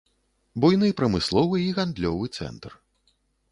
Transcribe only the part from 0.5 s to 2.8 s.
Буйны прамысловы і гандлёвы цэнтр.